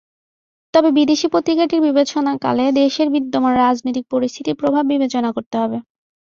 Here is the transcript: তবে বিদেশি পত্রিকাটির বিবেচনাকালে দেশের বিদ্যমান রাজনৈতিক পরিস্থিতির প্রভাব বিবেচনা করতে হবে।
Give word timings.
তবে 0.73 0.89
বিদেশি 0.97 1.27
পত্রিকাটির 1.27 1.81
বিবেচনাকালে 1.81 2.65
দেশের 2.79 3.07
বিদ্যমান 3.15 3.53
রাজনৈতিক 3.59 4.05
পরিস্থিতির 4.13 4.59
প্রভাব 4.61 4.83
বিবেচনা 4.91 5.29
করতে 5.31 5.55
হবে। 5.57 5.77